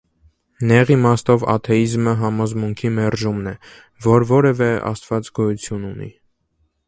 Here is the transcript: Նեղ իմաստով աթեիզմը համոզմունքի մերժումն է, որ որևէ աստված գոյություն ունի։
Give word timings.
Նեղ 0.69 0.91
իմաստով 0.93 1.43
աթեիզմը 1.55 2.15
համոզմունքի 2.21 2.91
մերժումն 2.95 3.51
է, 3.53 3.55
որ 4.07 4.27
որևէ 4.33 4.71
աստված 4.93 5.33
գոյություն 5.41 5.85
ունի։ 5.91 6.09